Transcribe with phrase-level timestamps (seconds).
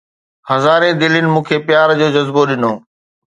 [0.49, 2.73] هزارين دلين مون کي پيار جو جذبو ڏنو